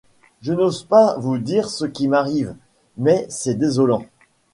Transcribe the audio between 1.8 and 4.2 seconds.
qui m'arrive, mais c'est désolant.